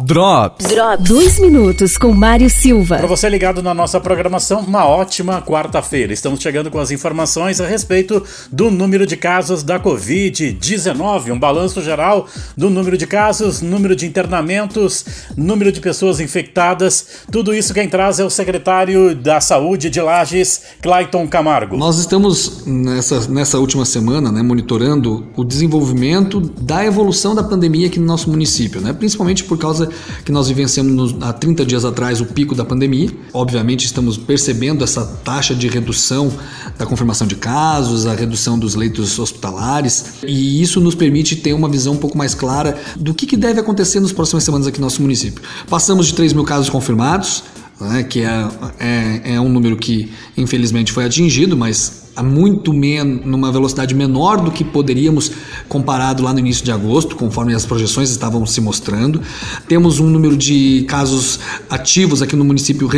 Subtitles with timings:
[0.00, 0.66] Drops.
[0.68, 1.06] Drops.
[1.06, 2.96] Dois minutos com Mário Silva.
[2.96, 6.14] Para você ligado na nossa programação, uma ótima quarta-feira.
[6.14, 11.82] Estamos chegando com as informações a respeito do número de casos da Covid-19, um balanço
[11.82, 12.26] geral
[12.56, 15.04] do número de casos, número de internamentos,
[15.36, 17.26] número de pessoas infectadas.
[17.30, 21.76] Tudo isso quem traz é o secretário da Saúde de Lages, Clayton Camargo.
[21.76, 28.00] Nós estamos nessa, nessa última semana né, monitorando o desenvolvimento da evolução da pandemia aqui
[28.00, 29.81] no nosso município, né, principalmente por causa
[30.24, 33.10] que nós vivenciamos há 30 dias atrás o pico da pandemia.
[33.32, 36.32] Obviamente, estamos percebendo essa taxa de redução
[36.78, 41.68] da confirmação de casos, a redução dos leitos hospitalares, e isso nos permite ter uma
[41.68, 44.86] visão um pouco mais clara do que, que deve acontecer nas próximas semanas aqui no
[44.86, 45.42] nosso município.
[45.68, 47.44] Passamos de 3 mil casos confirmados,
[47.80, 53.24] né, que é, é, é um número que infelizmente foi atingido, mas a muito menos,
[53.24, 55.30] numa velocidade menor do que poderíamos
[55.68, 59.20] comparado lá no início de agosto, conforme as projeções estavam se mostrando.
[59.66, 61.40] Temos um número de casos
[61.70, 62.88] ativos aqui no município